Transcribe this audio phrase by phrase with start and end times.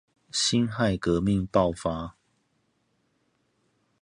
[0.31, 2.15] 辛亥革命爆發